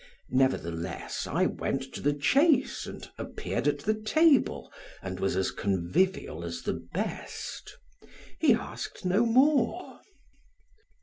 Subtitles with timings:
[0.31, 6.43] Nevertheless, I went to the chase and appeared at the table and was as convivial
[6.43, 7.77] as the best;
[8.39, 9.99] he asked no more.